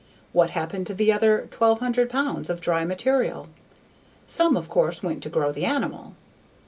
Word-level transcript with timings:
What 0.33 0.49
happened 0.57 0.87
to 0.87 0.95
the 0.95 1.13
other 1.13 1.41
1,200 1.55 2.09
pounds 2.09 2.49
of 2.49 2.59
dry 2.59 2.85
material? 2.85 3.49
Some, 4.25 4.57
of 4.57 4.67
course, 4.67 5.03
went 5.03 5.21
to 5.21 5.29
grow 5.29 5.51
the 5.51 5.65
animal. 5.65 6.15